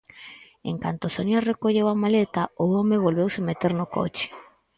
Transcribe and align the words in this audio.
En 0.69 0.75
canto 0.83 1.05
Sonia 1.15 1.45
recolleu 1.51 1.87
a 1.89 1.99
maleta, 2.03 2.43
o 2.63 2.65
home 2.77 2.95
volveuse 3.05 3.39
meter 3.49 3.71
no 3.79 3.85
coche. 3.95 4.27